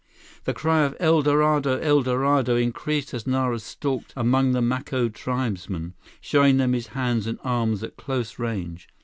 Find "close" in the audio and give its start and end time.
7.97-8.39